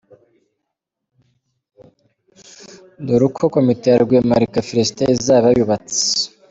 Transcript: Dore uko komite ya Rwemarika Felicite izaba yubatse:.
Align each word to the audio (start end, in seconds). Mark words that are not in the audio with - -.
Dore 3.05 3.23
uko 3.27 3.41
komite 3.55 3.85
ya 3.89 4.01
Rwemarika 4.05 4.65
Felicite 4.69 5.01
izaba 5.15 5.47
yubatse:. 5.57 6.03